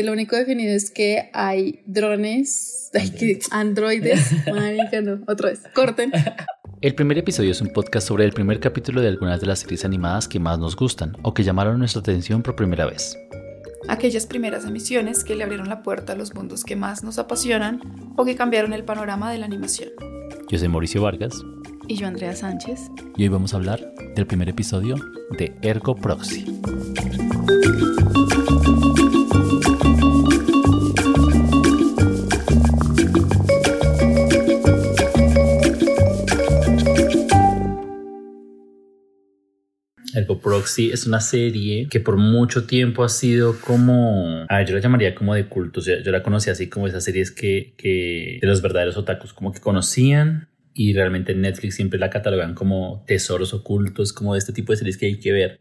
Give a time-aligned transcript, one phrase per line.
[0.00, 6.10] Lo único definido es que hay drones, hay que androides, marica, no, otra vez, corten.
[6.80, 9.84] El primer episodio es un podcast sobre el primer capítulo de algunas de las series
[9.84, 13.18] animadas que más nos gustan o que llamaron nuestra atención por primera vez.
[13.86, 17.82] Aquellas primeras emisiones que le abrieron la puerta a los mundos que más nos apasionan
[18.16, 19.90] o que cambiaron el panorama de la animación.
[20.48, 21.34] Yo soy Mauricio Vargas.
[21.86, 22.80] Y yo Andrea Sánchez.
[23.18, 24.94] Y hoy vamos a hablar del primer episodio
[25.36, 26.46] de Ergo Proxy.
[40.14, 44.74] Ergo Proxy es una serie que por mucho tiempo ha sido como, a ver, yo
[44.74, 47.74] la llamaría como de culto, o sea, yo la conocí así como esas series que,
[47.76, 53.04] que de los verdaderos otakus como que conocían y realmente Netflix siempre la catalogan como
[53.06, 55.60] tesoros ocultos, como este tipo de series que hay que ver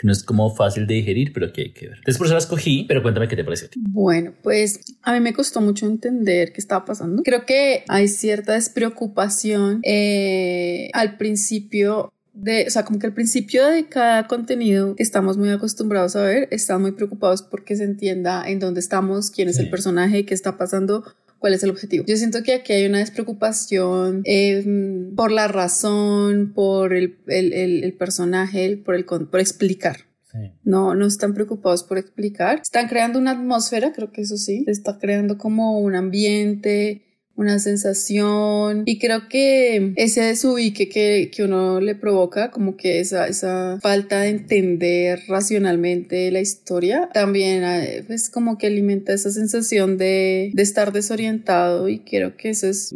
[0.00, 1.98] que no es como fácil de digerir, pero que hay que ver.
[1.98, 3.68] Entonces por eso la escogí, pero cuéntame qué te pareció.
[3.76, 7.22] Bueno, pues a mí me costó mucho entender qué estaba pasando.
[7.22, 13.66] Creo que hay cierta despreocupación eh, al principio de, o sea, como que al principio
[13.66, 18.48] de cada contenido que estamos muy acostumbrados a ver, están muy preocupados porque se entienda
[18.48, 21.04] en dónde estamos, quién es el personaje, qué está pasando,
[21.38, 22.04] cuál es el objetivo.
[22.06, 27.92] Yo siento que aquí hay una despreocupación em, por la razón, por el, el, el,
[27.94, 29.96] personaje, por, el, por explicar.
[30.62, 32.60] No, no están preocupados por explicar.
[32.62, 34.64] Están creando una atmósfera, creo que eso sí.
[34.68, 37.02] Está creando como un ambiente,
[37.40, 43.26] una sensación y creo que ese desubique que, que uno le provoca, como que esa,
[43.26, 49.96] esa falta de entender racionalmente la historia, también eh, pues como que alimenta esa sensación
[49.96, 52.94] de, de estar desorientado y creo que eso es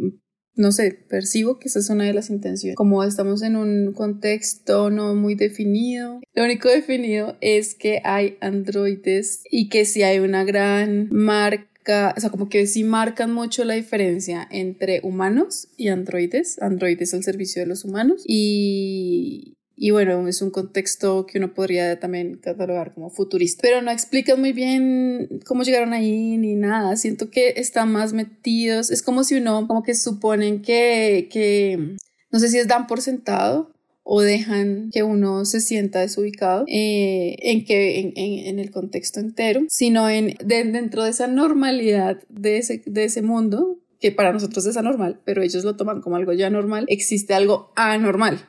[0.57, 2.77] no sé, percibo que esa es una de las intenciones.
[2.77, 9.41] Como estamos en un contexto no muy definido, lo único definido es que hay androides
[9.51, 13.75] y que si hay una gran marca o sea, como que sí marcan mucho la
[13.75, 16.61] diferencia entre humanos y androides.
[16.61, 21.99] Androides al servicio de los humanos y, y bueno, es un contexto que uno podría
[21.99, 23.61] también catalogar como futurista.
[23.61, 26.95] Pero no explican muy bien cómo llegaron ahí ni nada.
[26.95, 28.89] Siento que están más metidos.
[28.89, 31.97] Es como si uno, como que suponen que, que
[32.31, 33.74] no sé si es dan por sentado
[34.07, 39.61] o dejan que uno se sienta desubicado eh, en que en, en, el contexto entero,
[39.67, 44.77] sino en dentro de esa normalidad de ese, de ese mundo que para nosotros es
[44.77, 48.39] anormal, pero ellos lo toman como algo ya normal, existe algo anormal.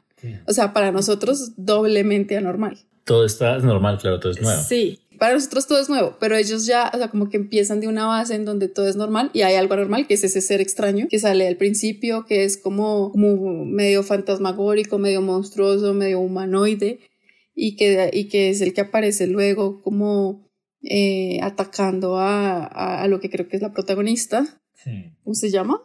[0.47, 2.79] O sea, para nosotros doblemente anormal.
[3.05, 4.61] Todo está normal, claro, todo es nuevo.
[4.61, 7.89] Sí, para nosotros todo es nuevo, pero ellos ya, o sea, como que empiezan de
[7.89, 10.61] una base en donde todo es normal y hay algo anormal, que es ese ser
[10.61, 17.01] extraño que sale al principio, que es como, como medio fantasmagórico, medio monstruoso, medio humanoide
[17.55, 20.47] y que, y que es el que aparece luego como
[20.83, 24.61] eh, atacando a, a, lo que creo que es la protagonista.
[24.75, 25.13] Sí.
[25.25, 25.83] ¿Cómo se llama?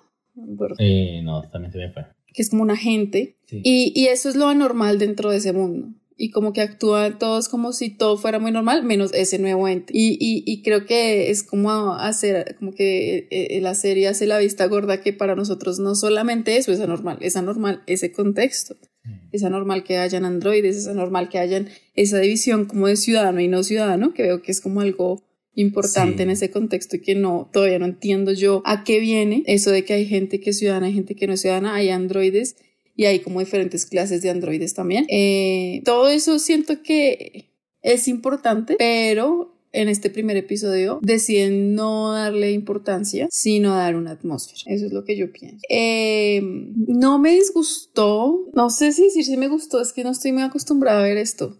[0.77, 2.05] Eh, no, también se me fue.
[2.33, 3.37] Que es como un agente.
[3.49, 5.89] Y, y eso es lo anormal dentro de ese mundo
[6.21, 9.91] y como que actúan todos como si todo fuera muy normal, menos ese nuevo ente.
[9.91, 14.37] Y, y, y creo que es como hacer, como que eh, la serie hace la
[14.37, 18.77] vista gorda que para nosotros no solamente eso es anormal, es anormal ese contexto.
[19.03, 19.13] Mm.
[19.31, 23.47] Es anormal que hayan androides, es anormal que hayan esa división como de ciudadano y
[23.47, 25.23] no ciudadano, que veo que es como algo
[25.55, 29.71] importante en ese contexto y que no, todavía no entiendo yo a qué viene eso
[29.71, 32.57] de que hay gente que es ciudadana, hay gente que no es ciudadana, hay androides
[32.95, 35.05] y hay como diferentes clases de androides también.
[35.09, 42.51] Eh, todo eso siento que es importante, pero en este primer episodio deciden no darle
[42.51, 44.61] importancia, sino dar una atmósfera.
[44.65, 45.59] Eso es lo que yo pienso.
[45.69, 50.31] Eh, no me disgustó, no sé si decir si me gustó, es que no estoy
[50.31, 51.59] muy acostumbrada a ver esto,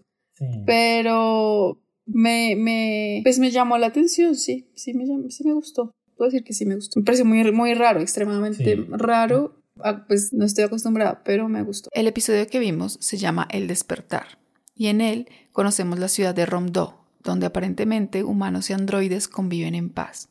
[0.66, 5.92] pero me, me, pues me llamó la atención, sí, sí me, sí me gustó.
[6.16, 7.00] Puedo decir que sí me gustó.
[7.00, 9.61] Me pareció muy, muy raro, extremadamente raro
[10.06, 11.90] pues no estoy acostumbrada, pero me gustó.
[11.92, 14.38] El episodio que vimos se llama El despertar
[14.74, 19.90] y en él conocemos la ciudad de Romdo, donde aparentemente humanos y androides conviven en
[19.90, 20.28] paz.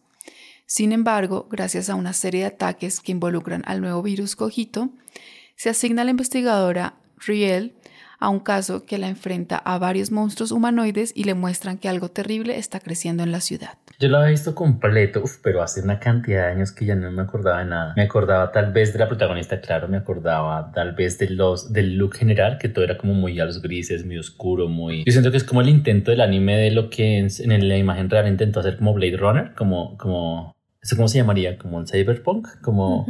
[0.66, 4.90] Sin embargo, gracias a una serie de ataques que involucran al nuevo virus cojito,
[5.56, 7.76] se asigna a la investigadora Riel
[8.22, 12.10] a un caso que la enfrenta a varios monstruos humanoides y le muestran que algo
[12.10, 13.80] terrible está creciendo en la ciudad.
[14.00, 17.24] Yo lo había visto completo, pero hace una cantidad de años que ya no me
[17.24, 17.94] acordaba de nada.
[17.98, 21.98] Me acordaba tal vez de la protagonista, claro, me acordaba tal vez de los, del
[21.98, 25.04] look general, que todo era como muy a los grises, muy oscuro, muy...
[25.04, 28.08] Yo siento que es como el intento del anime de lo que en, la imagen
[28.08, 29.98] real intentó hacer como Blade Runner, como...
[29.98, 31.60] como ¿Eso cómo se llamaría?
[31.60, 33.06] Como un cyberpunk, como,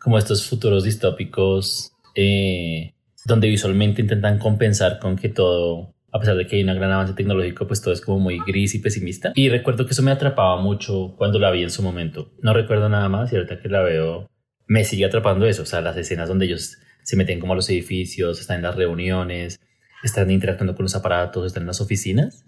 [0.00, 6.46] como estos futuros distópicos eh, donde visualmente intentan compensar con que todo a pesar de
[6.46, 9.32] que hay un gran avance tecnológico, pues todo es como muy gris y pesimista.
[9.34, 12.30] Y recuerdo que eso me atrapaba mucho cuando la vi en su momento.
[12.42, 14.28] No recuerdo nada más y ahorita que la veo
[14.66, 17.68] me sigue atrapando eso, o sea, las escenas donde ellos se meten como a los
[17.70, 19.58] edificios, están en las reuniones,
[20.02, 22.44] están interactuando con los aparatos, están en las oficinas.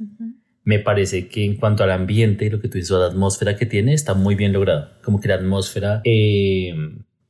[0.62, 3.94] Me parece que en cuanto al ambiente, lo que tú dices, la atmósfera que tiene,
[3.94, 4.90] está muy bien logrado.
[5.02, 6.74] Como que la atmósfera eh,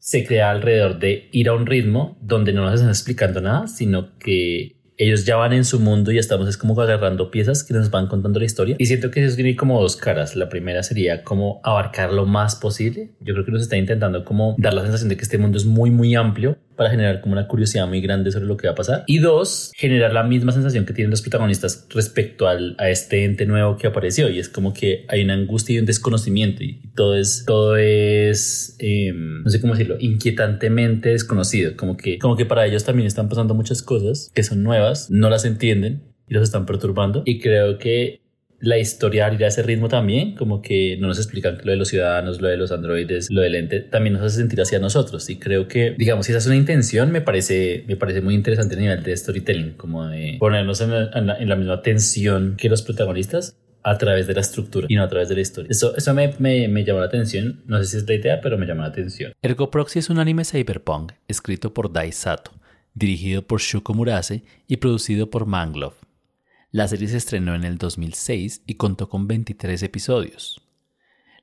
[0.05, 4.19] se crea alrededor de ir a un ritmo donde no nos están explicando nada, sino
[4.19, 7.91] que ellos ya van en su mundo y estamos es como agarrando piezas que nos
[7.91, 8.77] van contando la historia.
[8.79, 10.37] Y siento que eso tiene como dos caras.
[10.37, 13.13] La primera sería como abarcar lo más posible.
[13.21, 15.65] Yo creo que nos está intentando como dar la sensación de que este mundo es
[15.65, 18.77] muy, muy amplio para generar como una curiosidad muy grande sobre lo que va a
[18.77, 19.05] pasar.
[19.07, 23.47] Y dos, generar la misma sensación que tienen los protagonistas respecto al, a este ente
[23.47, 24.29] nuevo que apareció.
[24.29, 28.77] Y es como que hay una angustia y un desconocimiento y todo es, todo es,
[28.79, 31.77] em, no sé cómo decirlo, inquietantemente desconocido.
[31.77, 35.31] Como que, como que para ellos también están pasando muchas cosas que son nuevas, no
[35.31, 37.23] las entienden y los están perturbando.
[37.25, 38.24] Y creo que
[38.61, 42.41] la historia ir ese ritmo también, como que no nos explican lo de los ciudadanos,
[42.41, 45.29] lo de los androides, lo del ente, también nos hace sentir hacia nosotros.
[45.29, 48.75] Y creo que, digamos, si esa es una intención, me parece, me parece muy interesante
[48.75, 52.83] a nivel de storytelling, como de ponernos en la, en la, misma tensión que los
[52.83, 55.69] protagonistas a través de la estructura y no a través de la historia.
[55.71, 57.63] Eso, eso me, me, me llamó la atención.
[57.67, 59.33] No sé si es la idea, pero me llamó la atención.
[59.43, 62.53] Ergo Proxy es un anime cyberpunk escrito por Dai Sato,
[62.95, 65.97] dirigido por Shuko Murase y producido por Manglove.
[66.75, 70.61] La serie se estrenó en el 2006 y contó con 23 episodios.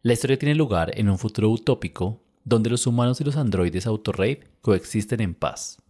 [0.02, 4.42] La historia tiene lugar en un futuro utópico donde los humanos y los androides Autorave
[4.60, 5.82] coexisten en paz.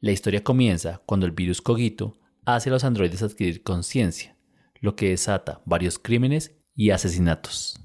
[0.00, 4.36] La historia comienza cuando el virus Cogito hace a los androides adquirir conciencia,
[4.82, 7.80] lo que desata varios crímenes y asesinatos.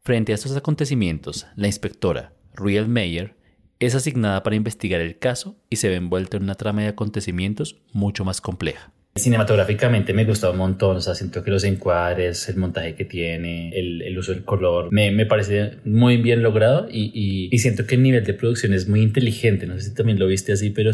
[0.00, 3.36] Frente a estos acontecimientos, la inspectora Riel Meyer
[3.80, 7.82] es asignada para investigar el caso y se ve envuelta en una trama de acontecimientos
[7.92, 8.95] mucho más compleja.
[9.16, 13.70] Cinematográficamente me gustó un montón, o sea, siento que los encuadres, el montaje que tiene,
[13.70, 17.94] el, el uso del color, me, me, parece muy bien logrado y, y, siento que
[17.94, 20.90] el nivel de producción es muy inteligente, no sé si también lo viste así, pero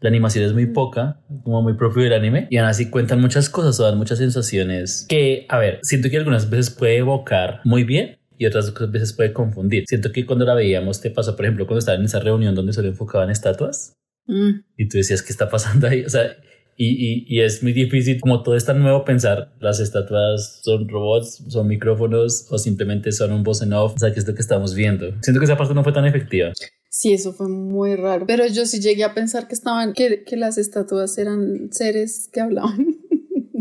[0.00, 3.48] la animación es muy poca, como muy propio del anime, y aún así cuentan muchas
[3.48, 7.84] cosas o dan muchas sensaciones que, a ver, siento que algunas veces puede evocar muy
[7.84, 9.84] bien, y otras veces puede confundir.
[9.86, 12.72] Siento que cuando la veíamos te pasó, por ejemplo, cuando estaban en esa reunión donde
[12.72, 14.50] solo enfocaban estatuas mm.
[14.78, 16.06] y tú decías, ¿qué está pasando ahí?
[16.06, 16.38] O sea,
[16.82, 21.44] y, y, es muy difícil, como todo es tan nuevo, pensar las estatuas son robots,
[21.48, 23.92] son micrófonos o simplemente son un voz en off.
[23.96, 25.12] O sea, que es lo que estamos viendo.
[25.20, 26.52] Siento que esa parte no fue tan efectiva.
[26.88, 28.24] Sí, eso fue muy raro.
[28.26, 32.40] Pero yo sí llegué a pensar que estaban, que, que las estatuas eran seres que
[32.40, 32.96] hablaban.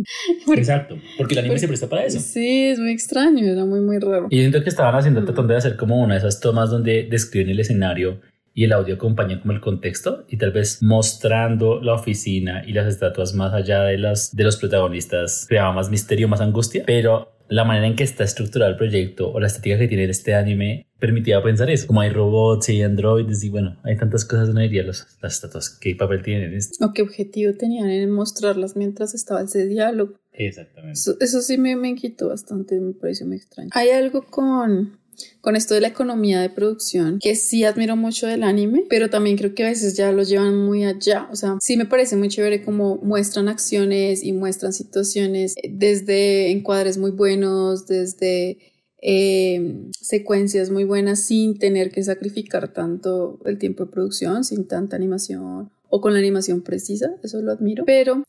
[0.55, 2.19] Exacto, porque el anime se presta para eso.
[2.19, 4.27] Sí, es muy extraño, era muy, muy raro.
[4.29, 7.49] Y siento que estaban haciendo, tratando de hacer como una de esas tomas donde describen
[7.49, 8.21] el escenario
[8.59, 12.87] y el audio acompaña como el contexto y tal vez mostrando la oficina y las
[12.87, 17.63] estatuas más allá de las de los protagonistas creaba más misterio, más angustia, pero la
[17.63, 21.41] manera en que está estructurado el proyecto o la estética que tiene este anime permitía
[21.41, 21.87] pensar eso.
[21.87, 25.69] Como hay robots y androides y bueno, hay tantas cosas, no diría las estatuas.
[25.79, 26.85] ¿Qué papel tienen esto?
[26.85, 30.19] ¿O qué objetivo tenían en mostrarlas mientras estaba ese diálogo?
[30.33, 30.99] Exactamente.
[31.21, 33.69] Eso, sí me, me inquietó bastante, me pareció muy extraño.
[33.71, 34.99] Hay algo con
[35.41, 39.37] con esto de la economía de producción, que sí admiro mucho del anime, pero también
[39.37, 41.27] creo que a veces ya lo llevan muy allá.
[41.31, 46.97] O sea, sí me parece muy chévere como muestran acciones y muestran situaciones desde encuadres
[46.97, 48.57] muy buenos, desde
[49.01, 54.95] eh, secuencias muy buenas sin tener que sacrificar tanto el tiempo de producción, sin tanta
[54.95, 58.23] animación o con la animación precisa, eso lo admiro, pero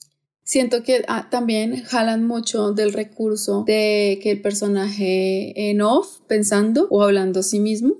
[0.50, 6.88] Siento que ah, también jalan mucho del recurso de que el personaje en off, pensando
[6.90, 7.98] o hablando a sí mismo,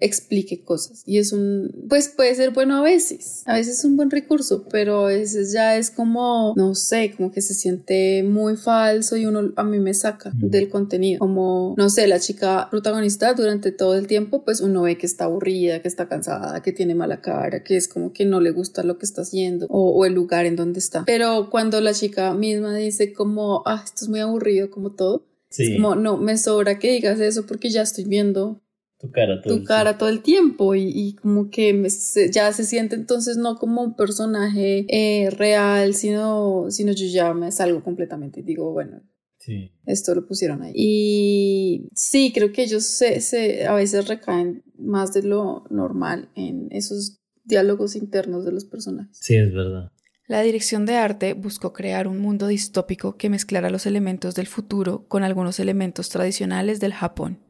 [0.00, 1.02] explique cosas.
[1.06, 4.64] Y es un, pues puede ser bueno a veces, a veces es un buen recurso,
[4.70, 9.26] pero a veces ya es como, no sé, como que se siente muy falso y
[9.26, 11.18] uno a mí me saca del contenido.
[11.18, 15.24] Como, no sé, la chica protagonista durante todo el tiempo, pues uno ve que está
[15.24, 18.82] aburrida, que está cansada, que tiene mala cara, que es como que no le gusta
[18.82, 21.04] lo que está haciendo o, el lugar en donde está.
[21.04, 25.26] Pero cuando la chica misma dice como, ah, esto es muy aburrido, como todo.
[25.50, 28.62] Es como, no, me sobra que digas eso porque ya estoy viendo
[29.02, 31.88] tu cara todo, tu cara todo el tiempo y, como que
[32.30, 37.50] ya se siente entonces no como un personaje eh, real, sino, sino yo ya me
[37.50, 39.02] salgo completamente y digo, bueno,
[39.38, 39.72] sí.
[39.86, 40.72] esto lo pusieron ahí.
[40.76, 46.68] Y sí, creo que ellos se, se, a veces recaen más de lo normal en
[46.70, 49.18] esos diálogos internos de los personajes.
[49.20, 49.90] Sí, es verdad.
[50.28, 55.06] La dirección de arte buscó crear un mundo distópico que mezclara los elementos del futuro
[55.08, 57.40] con algunos elementos tradicionales del Japón.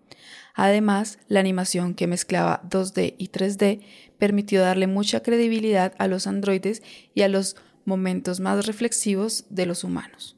[0.54, 3.80] Además, la animación que mezclaba 2D y 3D
[4.18, 6.82] permitió darle mucha credibilidad a los androides
[7.14, 10.36] y a los momentos más reflexivos de los humanos.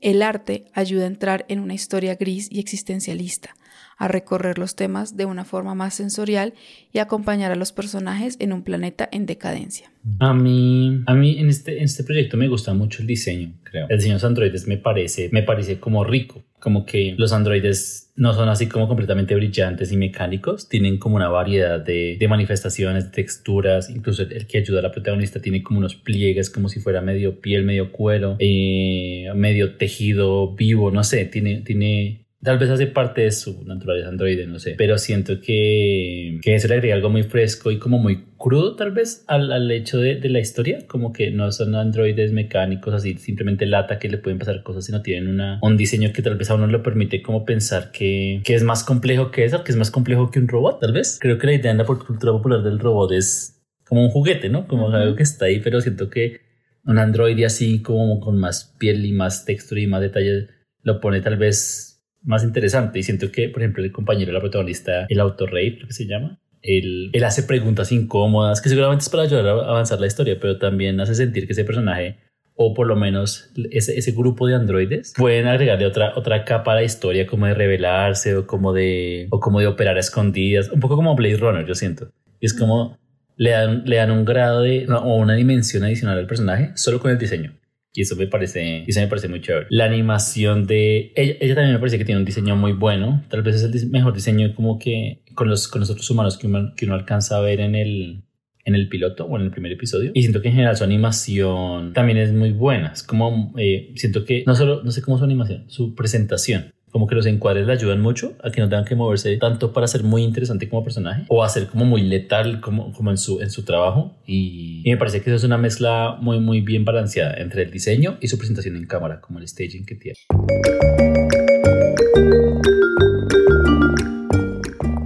[0.00, 3.54] El arte ayuda a entrar en una historia gris y existencialista,
[3.98, 6.54] a recorrer los temas de una forma más sensorial
[6.92, 9.92] y acompañar a los personajes en un planeta en decadencia.
[10.18, 13.86] A mí, a mí en este, en este proyecto me gusta mucho el diseño, creo.
[13.88, 18.10] El diseño de los androides me parece, me parece como rico, como que los androides
[18.16, 23.04] no son así como completamente brillantes y mecánicos, tienen como una variedad de, de manifestaciones,
[23.04, 26.80] de texturas, incluso el, que ayuda a la protagonista tiene como unos pliegues como si
[26.80, 32.70] fuera medio piel, medio cuero, eh, medio tejido vivo, no sé, tiene, tiene, Tal vez
[32.70, 34.74] hace parte de su naturaleza androide, no sé.
[34.78, 38.92] Pero siento que, que eso le agrega algo muy fresco y como muy crudo, tal
[38.92, 40.86] vez, al, al hecho de, de, la historia.
[40.86, 45.02] Como que no son androides mecánicos así, simplemente lata que le pueden pasar cosas, sino
[45.02, 48.54] tienen una, un diseño que tal vez a uno le permite como pensar que, que
[48.54, 51.18] es más complejo que eso, que es más complejo que un robot, tal vez.
[51.20, 54.66] Creo que la idea en la cultura popular del robot es como un juguete, ¿no?
[54.66, 56.40] Como algo que está ahí, pero siento que
[56.86, 60.48] un androide así como con más piel y más textura y más detalle
[60.82, 61.89] lo pone tal vez
[62.22, 62.98] más interesante.
[62.98, 66.40] Y siento que, por ejemplo, el compañero la protagonista, el autorrey, creo que se llama,
[66.62, 70.58] él, él, hace preguntas incómodas, que seguramente es para ayudar a avanzar la historia, pero
[70.58, 72.18] también hace sentir que ese personaje,
[72.54, 76.74] o por lo menos ese, ese grupo de androides, pueden agregarle otra, otra capa a
[76.76, 80.80] la historia, como de revelarse o como de, o como de operar a escondidas, un
[80.80, 82.10] poco como Blade Runner, yo siento.
[82.40, 82.98] Y es como
[83.36, 87.10] le dan, le dan un grado de, o una dimensión adicional al personaje solo con
[87.10, 87.54] el diseño.
[87.92, 89.66] Y eso me parece, eso me parece muy chévere.
[89.70, 93.24] La animación de ella, ella, también me parece que tiene un diseño muy bueno.
[93.28, 96.46] Tal vez es el mejor diseño como que con los, con los otros humanos que
[96.46, 98.22] uno, que uno alcanza a ver en el,
[98.64, 100.12] en el piloto o en el primer episodio.
[100.14, 102.92] Y siento que en general su animación también es muy buena.
[102.92, 107.06] Es como, eh, siento que no solo, no sé cómo su animación, su presentación como
[107.06, 110.02] que los encuadres le ayudan mucho a que no tengan que moverse tanto para ser
[110.02, 113.50] muy interesante como personaje o a ser como muy letal como, como en, su, en
[113.50, 117.34] su trabajo y, y, me parece que eso es una mezcla muy muy bien balanceada
[117.38, 120.16] entre el diseño y su presentación en cámara como el staging que tiene.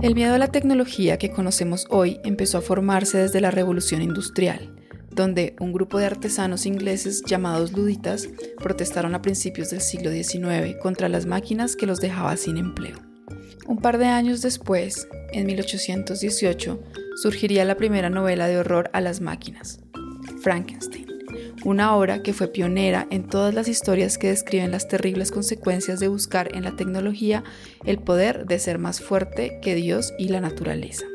[0.03, 4.74] El miedo a la tecnología que conocemos hoy empezó a formarse desde la revolución industrial
[5.15, 8.29] donde un grupo de artesanos ingleses llamados luditas
[8.59, 12.97] protestaron a principios del siglo XIX contra las máquinas que los dejaba sin empleo.
[13.67, 16.83] Un par de años después, en 1818,
[17.17, 19.81] surgiría la primera novela de horror a las máquinas,
[20.43, 21.07] Frankenstein,
[21.65, 26.09] una obra que fue pionera en todas las historias que describen las terribles consecuencias de
[26.09, 27.45] buscar en la tecnología
[27.85, 31.07] el poder de ser más fuerte que Dios y la naturaleza.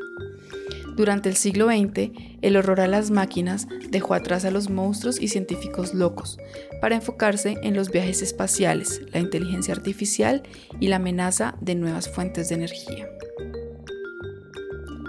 [1.00, 2.10] Durante el siglo XX,
[2.42, 6.36] el horror a las máquinas dejó atrás a los monstruos y científicos locos
[6.82, 10.42] para enfocarse en los viajes espaciales, la inteligencia artificial
[10.78, 13.08] y la amenaza de nuevas fuentes de energía.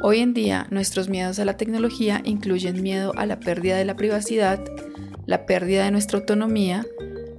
[0.02, 3.98] Hoy en día, nuestros miedos a la tecnología incluyen miedo a la pérdida de la
[3.98, 4.64] privacidad,
[5.26, 6.86] la pérdida de nuestra autonomía,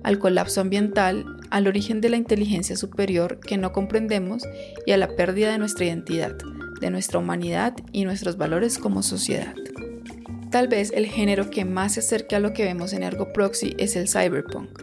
[0.03, 4.43] al colapso ambiental, al origen de la inteligencia superior que no comprendemos
[4.85, 6.37] y a la pérdida de nuestra identidad,
[6.83, 9.55] de nuestra humanidad y nuestros valores como sociedad.
[10.51, 13.75] Tal vez el género que más se acerca a lo que vemos en Ergo Proxy
[13.79, 14.83] es el cyberpunk,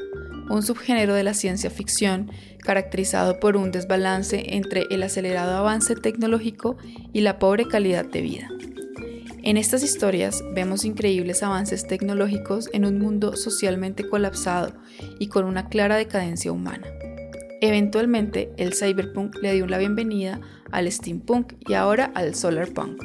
[0.49, 6.77] un subgénero de la ciencia ficción caracterizado por un desbalance entre el acelerado avance tecnológico
[7.13, 8.49] y la pobre calidad de vida.
[9.43, 14.73] En estas historias vemos increíbles avances tecnológicos en un mundo socialmente colapsado
[15.19, 16.87] y con una clara decadencia humana.
[17.61, 20.39] Eventualmente, el cyberpunk le dio la bienvenida
[20.71, 23.03] al steampunk y ahora al solarpunk.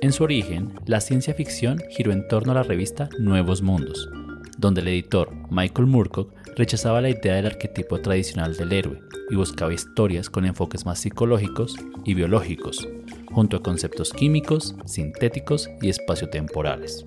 [0.00, 4.08] En su origen, la ciencia ficción giró en torno a la revista Nuevos Mundos,
[4.56, 9.00] donde el editor Michael Moorcock rechazaba la idea del arquetipo tradicional del héroe
[9.30, 11.74] y buscaba historias con enfoques más psicológicos
[12.04, 12.86] y biológicos,
[13.32, 17.04] junto a conceptos químicos, sintéticos y espaciotemporales.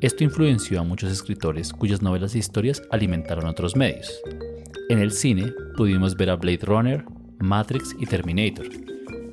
[0.00, 4.22] Esto influenció a muchos escritores cuyas novelas e historias alimentaron otros medios,
[4.90, 7.04] en el cine pudimos ver a Blade Runner,
[7.38, 8.66] Matrix y Terminator.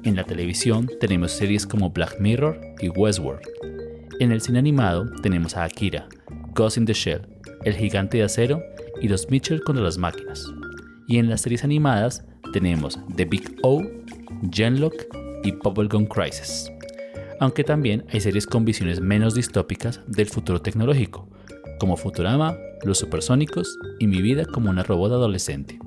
[0.04, 3.42] En la televisión tenemos series como Black Mirror y Westworld.
[4.20, 6.08] En el cine animado tenemos a Akira,
[6.54, 7.28] Ghost in the Shell,
[7.64, 8.62] El Gigante de Acero
[9.02, 10.46] y Los Mitchell contra las máquinas.
[11.08, 12.24] Y en las series animadas
[12.54, 13.84] tenemos The Big O,
[14.52, 14.94] Genlock
[15.44, 16.72] y Bubblegum Crisis.
[17.40, 21.28] Aunque también hay series con visiones menos distópicas del futuro tecnológico,
[21.80, 25.80] como Futurama, Los Supersónicos y Mi vida como una robot adolescente.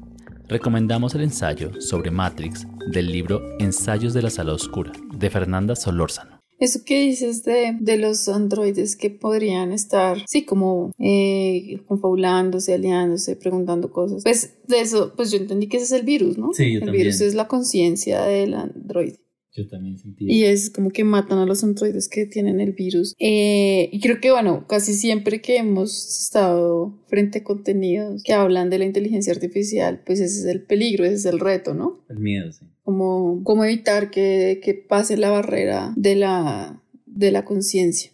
[0.48, 6.40] Recomendamos el ensayo sobre Matrix del libro Ensayos de la Sala Oscura de Fernanda Solórzano.
[6.58, 13.34] Eso que dices de, de, los androides que podrían estar, sí, como eh, confabulándose, aliándose,
[13.36, 14.22] preguntando cosas.
[14.24, 16.52] Pues de eso, pues yo entendí que ese es el virus, ¿no?
[16.52, 19.20] Sí, yo El virus es la conciencia del androide.
[19.52, 20.26] Yo también sentí.
[20.28, 23.14] Y es como que matan a los androides que tienen el virus.
[23.18, 28.70] Eh, y creo que, bueno, casi siempre que hemos estado frente a contenidos que hablan
[28.70, 32.04] de la inteligencia artificial, pues ese es el peligro, ese es el reto, ¿no?
[32.08, 32.66] El miedo, sí.
[32.84, 38.12] Como, cómo evitar que, que pase la barrera de la, de la conciencia.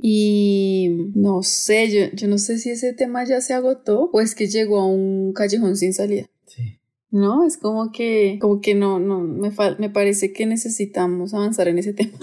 [0.00, 4.34] Y no sé, yo, yo no sé si ese tema ya se agotó o es
[4.34, 6.26] que llegó a un callejón sin salida.
[7.12, 7.46] ¿No?
[7.46, 11.92] Es como que, como que no, no, me, me parece que necesitamos avanzar en ese
[11.94, 12.18] tema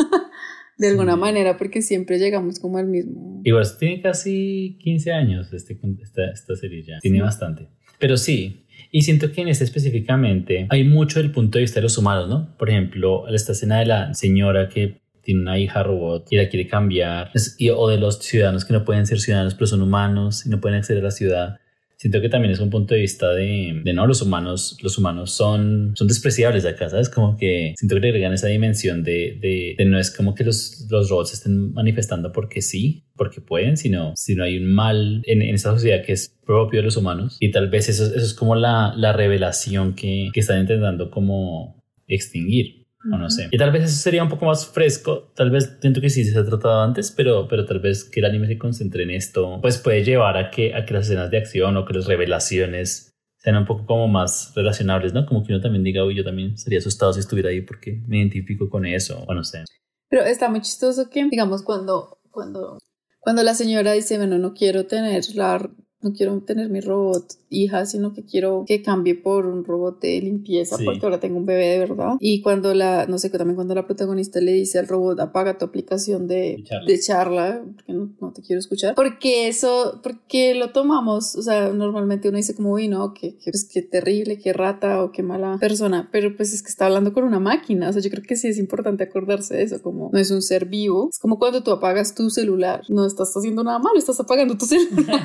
[0.77, 3.41] de alguna manera porque siempre llegamos como al mismo.
[3.43, 7.67] Igual, tiene casi 15 años este, esta, esta serie ya, tiene bastante.
[7.99, 11.83] Pero sí, y siento que en este específicamente hay mucho del punto de vista de
[11.83, 12.57] los humanos, ¿no?
[12.57, 16.65] Por ejemplo, esta escena de la señora que tiene una hija robot y la quiere
[16.65, 17.31] cambiar,
[17.75, 20.79] o de los ciudadanos que no pueden ser ciudadanos pero son humanos y no pueden
[20.79, 21.59] acceder a la ciudad
[21.99, 25.31] siento que también es un punto de vista de, de no, los humanos, los humanos
[25.31, 27.09] son, son despreciables de acá, ¿sabes?
[27.09, 30.45] Como que siento que le agregan esa dimensión de, de, de, no es como que
[30.45, 35.41] los, los robots estén manifestando porque sí, porque pueden, sino, sino hay un mal en,
[35.41, 37.35] en esta sociedad que es propio de los humanos.
[37.41, 41.83] Y tal vez eso, eso es como la, la revelación que, que están intentando como
[42.07, 42.78] extinguir
[43.11, 43.47] o no sé.
[43.51, 46.37] Y tal vez eso sería un poco más fresco, tal vez siento que sí se
[46.37, 49.77] ha tratado antes, pero, pero tal vez que el anime se concentre en esto, pues
[49.77, 53.55] puede llevar a que, a que las escenas de acción o que las revelaciones sean
[53.55, 55.25] un poco como más relacionables, ¿no?
[55.25, 58.17] Como que uno también diga, uy, yo también estaría asustado si estuviera ahí porque me
[58.17, 59.63] identifico con eso, o no sé.
[60.09, 62.79] Pero está muy chistoso que, digamos, cuando, cuando,
[63.19, 65.69] cuando la señora dice, bueno, no quiero tener la
[66.01, 70.21] no quiero tener mi robot hija, sino que quiero que cambie por un robot de
[70.21, 72.13] limpieza porque ahora tengo un bebé de verdad.
[72.19, 75.65] Y cuando la, no sé, también cuando la protagonista le dice al robot, apaga tu
[75.65, 78.95] aplicación de, de charla, porque no, te quiero escuchar.
[78.95, 83.51] Porque eso, porque lo tomamos, o sea, normalmente uno dice como, uy, no, que, que,
[83.51, 87.13] pues, qué terrible, qué rata o qué mala persona, pero pues es que está hablando
[87.13, 90.09] con una máquina, o sea, yo creo que sí es importante acordarse de eso, como
[90.13, 93.63] no es un ser vivo, es como cuando tú apagas tu celular, no estás haciendo
[93.63, 95.19] nada malo, estás apagando tu celular.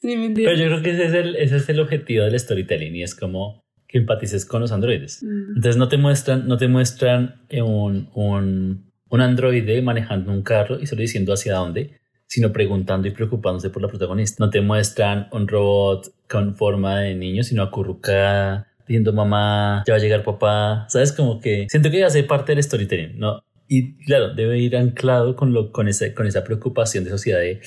[0.00, 3.14] Pero yo creo que ese es, el, ese es el objetivo del storytelling y es
[3.14, 5.22] como que empatices con los androides.
[5.22, 5.56] Mm.
[5.56, 10.86] Entonces no te muestran, no te muestran un, un, un androide manejando un carro y
[10.86, 14.44] solo diciendo hacia dónde, sino preguntando y preocupándose por la protagonista.
[14.44, 19.98] No te muestran un robot con forma de niño, sino acurrucada, diciendo mamá, ya va
[19.98, 20.86] a llegar papá.
[20.88, 21.12] ¿Sabes?
[21.12, 23.42] Como que siento que hace parte del storytelling, ¿no?
[23.66, 27.60] Y claro, debe ir anclado con, lo, con, ese, con esa preocupación de sociedad de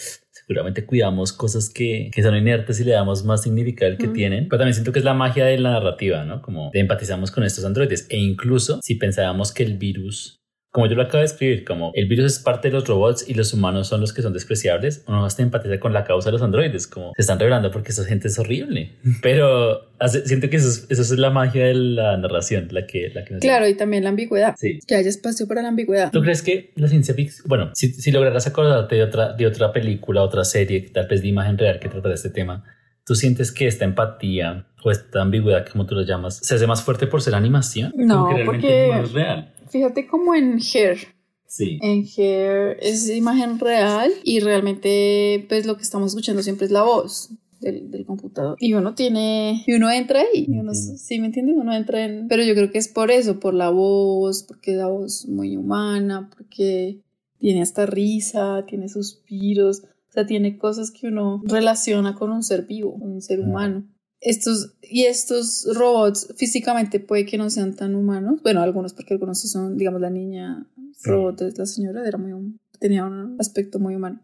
[0.52, 4.50] seguramente cuidamos cosas que, que son inertes y le damos más significado al que tienen.
[4.50, 6.42] Pero también siento que es la magia de la narrativa, ¿no?
[6.42, 8.06] Como empatizamos con estos androides.
[8.10, 10.40] E incluso si pensábamos que el virus
[10.71, 13.34] como yo lo acabo de escribir, como el virus es parte de los robots y
[13.34, 16.41] los humanos son los que son despreciables, uno hasta empatiza con la causa de los
[16.41, 18.93] androides, como se están revelando porque esa gente es horrible.
[19.21, 19.89] Pero
[20.25, 23.10] siento que eso es, eso es, la magia de la narración, la que...
[23.13, 24.55] La que claro, y también la ambigüedad.
[24.57, 24.79] Sí.
[24.88, 26.10] Que haya espacio para la ambigüedad.
[26.10, 29.73] ¿Tú crees que la ciencia ficción, bueno, si, si lograras acordarte de otra, de otra
[29.73, 32.63] película, otra serie, tal vez de imagen real que trata de este tema,
[33.03, 36.84] ¿Tú sientes que esta empatía o esta ambigüedad, como tú lo llamas, se hace más
[36.84, 37.91] fuerte por ser animación?
[37.95, 39.51] No, porque no es real.
[39.71, 40.99] Fíjate como en Hair.
[41.47, 41.79] Sí.
[41.81, 46.84] En Hair es imagen real y realmente pues lo que estamos escuchando siempre es la
[46.84, 47.29] voz.
[47.60, 48.57] Del, del, computador.
[48.60, 51.55] Y uno tiene, y uno entra ahí, y uno, sí, ¿me entiendes?
[51.55, 54.88] Uno entra en, pero yo creo que es por eso, por la voz, porque la
[54.88, 57.03] voz muy humana, porque
[57.38, 62.65] tiene hasta risa, tiene suspiros, o sea, tiene cosas que uno relaciona con un ser
[62.65, 63.86] vivo, un ser humano.
[64.21, 68.41] Estos, y estos robots físicamente puede que no sean tan humanos.
[68.43, 70.67] Bueno, algunos, porque algunos sí son, digamos, la niña
[71.03, 72.34] robot la señora, era muy,
[72.79, 74.19] tenía un aspecto muy humano.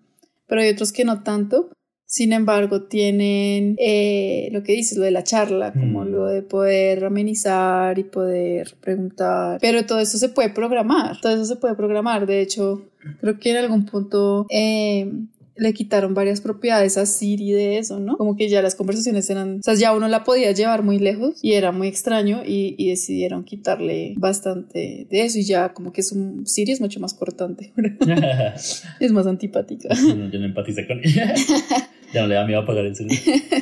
[0.47, 1.69] Pero hay otros que no tanto.
[2.05, 6.07] Sin embargo, tienen eh, lo que dices, lo de la charla, como mm.
[6.07, 9.59] lo de poder amenizar y poder preguntar.
[9.59, 12.25] Pero todo eso se puede programar, todo eso se puede programar.
[12.25, 12.85] De hecho,
[13.19, 15.11] creo que en algún punto eh,
[15.57, 18.17] le quitaron varias propiedades a Siri de eso, ¿no?
[18.17, 21.39] Como que ya las conversaciones eran, o sea, ya uno la podía llevar muy lejos
[21.41, 26.01] y era muy extraño y, y decidieron quitarle bastante de eso y ya como que
[26.01, 27.73] es un Siri es mucho más cortante.
[28.99, 29.89] es más antipática.
[29.95, 31.33] yo no empatizo con ella.
[32.13, 33.19] ya no le da miedo apagar el celular.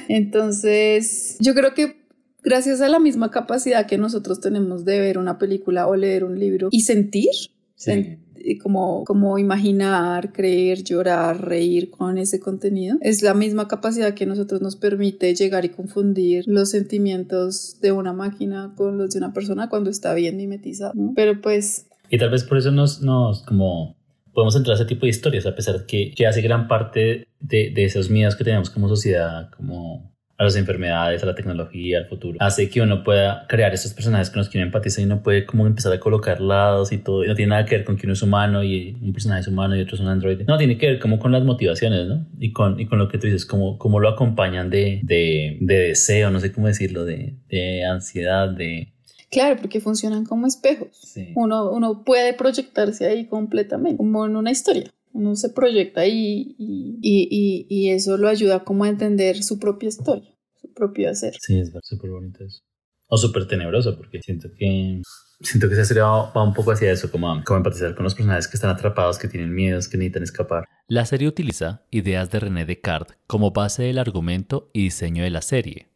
[0.08, 1.98] Entonces, yo creo que
[2.44, 6.40] gracias a la misma capacidad que nosotros tenemos de ver una película o leer un
[6.40, 7.32] libro y sentir,
[7.76, 8.18] sí
[8.62, 12.98] como, como imaginar, creer, llorar, reír con ese contenido.
[13.02, 18.14] Es la misma capacidad que nosotros nos permite llegar y confundir los sentimientos de una
[18.14, 20.94] máquina con los de una persona cuando está bien mimetizado.
[21.16, 21.88] Pero pues...
[22.10, 23.96] Y tal vez por eso nos, nos como
[24.34, 27.72] podemos entrar a ese tipo de historias, a pesar que, que hace gran parte de,
[27.74, 32.08] de esos miedos que tenemos como sociedad, como a las enfermedades, a la tecnología, al
[32.08, 35.24] futuro, hace que uno pueda crear esos personajes con los que uno empatiza y uno
[35.24, 37.24] puede como empezar a colocar lados y todo.
[37.24, 39.48] Y no tiene nada que ver con que uno es humano y un personaje es
[39.48, 40.44] humano y otro es un androide.
[40.46, 42.26] No, tiene que ver como con las motivaciones, ¿no?
[42.40, 45.76] Y con, y con lo que tú dices, como, como lo acompañan de, de, de
[45.76, 48.92] deseo, no sé cómo decirlo, de, de ansiedad, de...
[49.32, 50.90] Claro, porque funcionan como espejos.
[51.02, 51.32] Sí.
[51.36, 57.00] Uno, uno puede proyectarse ahí completamente, como en una historia uno se proyecta ahí y,
[57.02, 61.34] y, y, eso lo ayuda como a entender su propia historia, su propio hacer.
[61.40, 62.62] Sí, es súper bonito eso.
[63.08, 65.02] O súper tenebroso, porque siento que
[65.40, 68.14] siento que esa serie va, va, un poco hacia eso, como, como empatizar con los
[68.14, 70.66] personajes que están atrapados, que tienen miedos, que necesitan escapar.
[70.88, 75.42] La serie utiliza ideas de René Descartes como base del argumento y diseño de la
[75.42, 75.88] serie.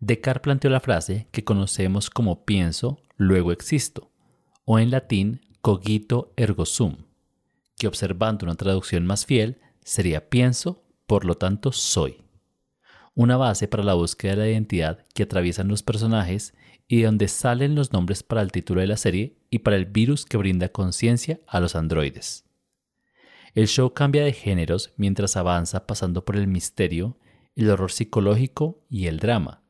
[0.00, 4.10] Descartes planteó la frase que conocemos como pienso, luego existo,
[4.66, 7.05] o en latín cogito ergo sum
[7.78, 12.22] que observando una traducción más fiel sería pienso, por lo tanto soy.
[13.14, 16.54] Una base para la búsqueda de la identidad que atraviesan los personajes
[16.88, 19.86] y de donde salen los nombres para el título de la serie y para el
[19.86, 22.44] virus que brinda conciencia a los androides.
[23.54, 27.16] El show cambia de géneros mientras avanza pasando por el misterio,
[27.54, 29.62] el horror psicológico y el drama.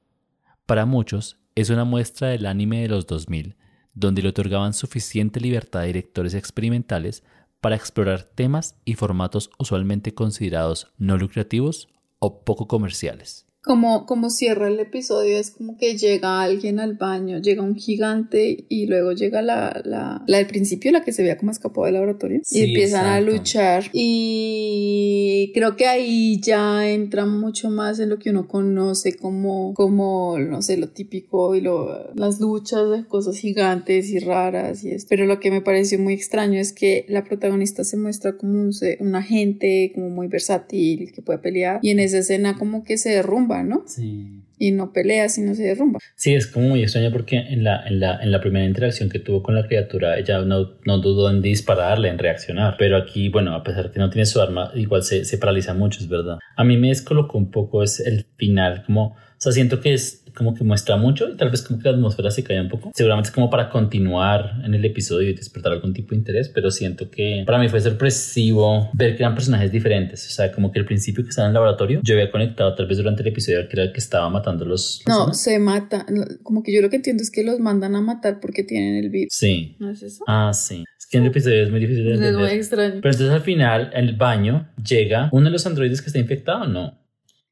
[0.66, 3.56] Para muchos es una muestra del anime de los 2000,
[3.94, 7.22] donde le otorgaban suficiente libertad a directores experimentales
[7.60, 11.88] para explorar temas y formatos usualmente considerados no lucrativos
[12.18, 13.45] o poco comerciales.
[13.66, 18.64] Como, como cierra el episodio, es como que llega alguien al baño, llega un gigante
[18.68, 21.94] y luego llega la, la, la del principio, la que se veía como escapó del
[21.94, 23.84] laboratorio, Sí, y empiezan a luchar.
[23.92, 30.38] Y creo que ahí ya entra mucho más en lo que uno conoce como, como
[30.38, 35.08] no sé, lo típico y lo, las luchas de cosas gigantes y raras y esto.
[35.10, 38.72] Pero lo que me pareció muy extraño es que la protagonista se muestra como un,
[38.72, 42.96] se- un agente como muy versátil que puede pelear y en esa escena como que
[42.98, 43.84] se derrumba, ¿no?
[43.86, 44.42] Sí.
[44.58, 45.98] Y no pelea, sino se derrumba.
[46.14, 49.18] Sí, es como muy extraño porque en la, en la, en la primera interacción que
[49.18, 52.76] tuvo con la criatura, ella no, no dudó en dispararle, en reaccionar.
[52.78, 56.00] Pero aquí, bueno, a pesar que no tiene su arma, igual se, se paraliza mucho,
[56.00, 56.38] es verdad.
[56.56, 60.24] A mí me descolocó un poco es el final, como, o sea, siento que es
[60.36, 62.92] como que muestra mucho y tal vez como que la atmósfera se cae un poco.
[62.94, 66.70] Seguramente es como para continuar en el episodio y despertar algún tipo de interés, pero
[66.70, 70.26] siento que para mí fue sorpresivo ver que eran personajes diferentes.
[70.28, 72.86] O sea, como que al principio que estaban en el laboratorio, yo había conectado tal
[72.86, 75.02] vez durante el episodio que era el que estaba matando los...
[75.08, 76.06] No, se mata.
[76.42, 79.10] Como que yo lo que entiendo es que los mandan a matar porque tienen el
[79.10, 79.32] virus.
[79.32, 79.76] Sí.
[79.78, 80.24] ¿No es eso?
[80.26, 80.84] Ah, sí.
[80.98, 82.52] Es que en el episodio es muy difícil de es muy entender.
[82.56, 82.94] extraño.
[83.00, 86.66] Pero entonces al final, en el baño, llega uno de los androides que está infectado,
[86.66, 87.05] ¿no?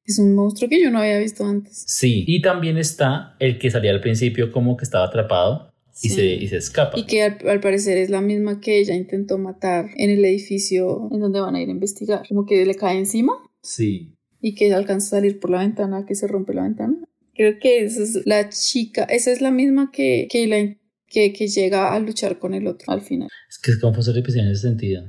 [0.07, 1.85] Es un monstruo que yo no había visto antes.
[1.87, 2.25] Sí.
[2.27, 6.15] Y también está el que salía al principio como que estaba atrapado y, Sí.
[6.15, 6.99] se, y se escapa.
[6.99, 11.09] Y que al, al parecer es la misma que ella intentó matar en el edificio
[11.13, 12.23] en donde van a ir a investigar.
[12.29, 14.15] Como que le cae encima Sí.
[14.41, 16.97] y que alcanza a salir por la ventana, que se rompe la ventana.
[17.35, 20.77] Creo que esa es la chica, esa es la misma que, que, la,
[21.09, 23.29] que, que llega a luchar con el otro al final.
[23.49, 25.03] Es que es confuso en ese sentido.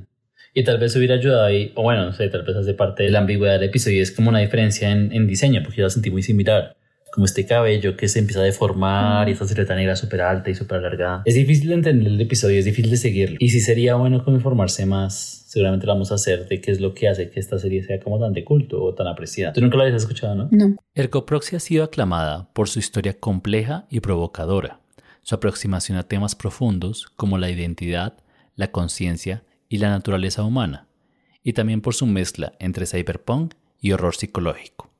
[0.58, 3.10] Y tal vez hubiera ayudado ahí, o bueno, no sé, tal vez hace parte de
[3.10, 4.02] la ambigüedad del episodio.
[4.02, 6.78] Es como una diferencia en, en diseño, porque yo la sentí muy similar.
[7.12, 10.54] Como este cabello que se empieza a deformar y esta silueta negra súper alta y
[10.54, 11.20] súper alargada.
[11.26, 13.36] Es difícil de entender el episodio, es difícil de seguirlo.
[13.38, 16.80] Y si sería bueno como informarse más, seguramente lo vamos a hacer de qué es
[16.80, 19.52] lo que hace que esta serie sea como tan de culto o tan apreciada.
[19.52, 20.48] Tú nunca la habías escuchado, ¿no?
[20.50, 20.76] No.
[20.94, 24.80] Ergoproxy ha sido aclamada por su historia compleja y provocadora,
[25.20, 28.14] su aproximación a temas profundos como la identidad,
[28.54, 30.86] la conciencia y la naturaleza humana,
[31.42, 34.90] y también por su mezcla entre cyberpunk y horror psicológico.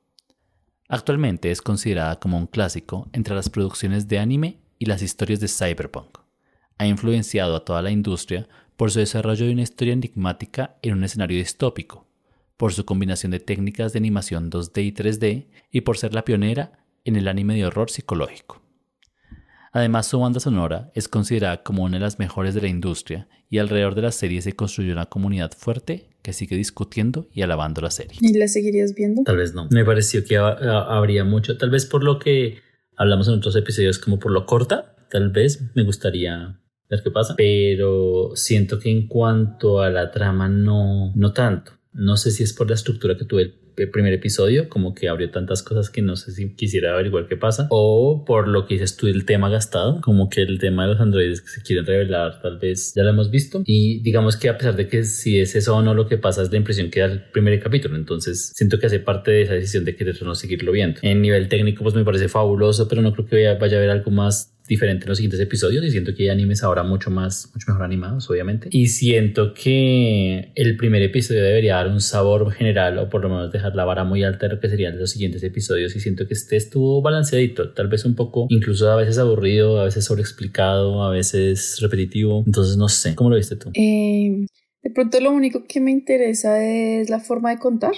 [0.89, 5.49] Actualmente es considerada como un clásico entre las producciones de anime y las historias de
[5.49, 6.19] cyberpunk.
[6.79, 11.05] Ha influenciado a toda la industria por su desarrollo de una historia enigmática en un
[11.05, 12.07] escenario distópico,
[12.57, 16.73] por su combinación de técnicas de animación 2D y 3D y por ser la pionera
[17.05, 18.66] en el anime de horror psicológico.
[19.77, 23.59] Además, su banda sonora es considerada como una de las mejores de la industria y
[23.59, 27.91] alrededor de la serie se construyó una comunidad fuerte que sigue discutiendo y alabando la
[27.91, 28.17] serie.
[28.23, 29.23] ¿Y la seguirías viendo?
[29.25, 29.69] Tal vez no.
[29.71, 32.61] Me pareció que ha- ha- habría mucho, tal vez por lo que
[32.97, 36.59] hablamos en otros episodios, como por lo corta, tal vez me gustaría
[36.89, 41.73] ver qué pasa, pero siento que en cuanto a la trama no, no tanto.
[41.93, 43.61] No sé si es por la estructura que tuve el
[43.93, 47.67] primer episodio, como que abrió tantas cosas que no sé si quisiera averiguar qué pasa,
[47.71, 51.01] o por lo que dices tú, el tema gastado, como que el tema de los
[51.01, 54.57] androides que se quieren revelar, tal vez ya lo hemos visto, y digamos que a
[54.57, 57.01] pesar de que si es eso o no lo que pasa, es la impresión que
[57.01, 60.35] da el primer capítulo, entonces siento que hace parte de esa decisión de querer no
[60.35, 61.01] seguirlo viendo.
[61.03, 64.11] En nivel técnico, pues me parece fabuloso, pero no creo que vaya a haber algo
[64.11, 67.67] más diferente en los siguientes episodios y siento que hay animes ahora mucho más, mucho
[67.69, 68.69] mejor animados, obviamente.
[68.71, 73.53] Y siento que el primer episodio debería dar un sabor general o por lo menos
[73.53, 76.35] dejar la vara muy alta de lo que serían los siguientes episodios y siento que
[76.35, 81.11] este estuvo balanceadito, tal vez un poco, incluso a veces aburrido, a veces sobreexplicado, a
[81.11, 82.43] veces repetitivo.
[82.47, 83.71] Entonces no sé, ¿cómo lo viste tú?
[83.75, 84.47] Eh,
[84.83, 87.95] de pronto lo único que me interesa es la forma de contar,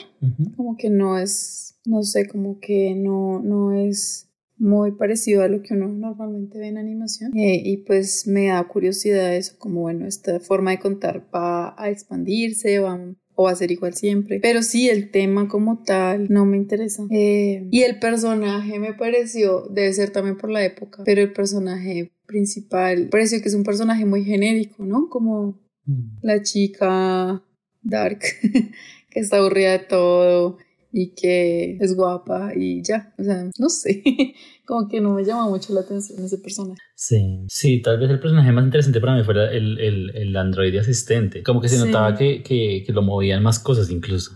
[0.56, 4.27] como que no es, no sé, como que no, no es
[4.58, 7.36] muy parecido a lo que uno normalmente ve en animación.
[7.36, 11.90] Eh, y pues me da curiosidad eso, como bueno, esta forma de contar va a
[11.90, 12.98] expandirse, va,
[13.34, 14.40] o va a ser igual siempre.
[14.40, 17.04] Pero sí, el tema como tal no me interesa.
[17.10, 22.12] Eh, y el personaje me pareció, debe ser también por la época, pero el personaje
[22.26, 25.08] principal pareció que es un personaje muy genérico, ¿no?
[25.08, 26.18] Como mm.
[26.22, 27.42] la chica
[27.82, 28.20] dark
[29.10, 30.58] que está aburrida de todo
[30.92, 34.02] y que es guapa y ya, o sea, no sé,
[34.66, 36.80] como que no me llama mucho la atención ese personaje.
[36.94, 40.80] Sí, sí, tal vez el personaje más interesante para mí fuera el, el, el androide
[40.80, 44.32] asistente, como que se notaba que, que, que, lo movían más cosas incluso,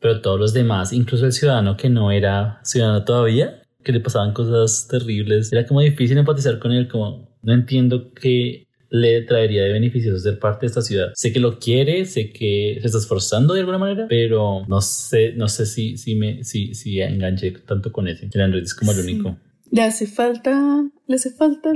[0.00, 4.32] pero todos los demás, incluso el ciudadano que no era ciudadano todavía, que le pasaban
[4.32, 9.72] cosas terribles, era como difícil empatizar con él, como no entiendo que le traería de
[9.72, 11.12] beneficios ser parte de esta ciudad.
[11.14, 15.32] Sé que lo quiere, sé que se está esforzando de alguna manera, pero no sé,
[15.32, 18.28] no sé si, si me, si, si enganché tanto con ese.
[18.30, 19.38] El Android es como el único.
[19.70, 21.72] Le hace falta, le hace falta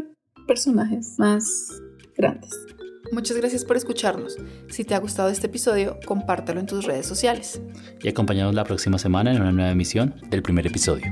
[0.46, 1.80] personajes más
[2.18, 2.50] grandes.
[3.12, 4.36] Muchas gracias por escucharnos.
[4.68, 7.62] Si te ha gustado este episodio, compártelo en tus redes sociales.
[8.02, 11.06] Y acompañanos la próxima semana en una nueva emisión del primer episodio.